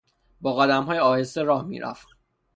[0.41, 2.07] با قدمهای آهسته راه میرفت.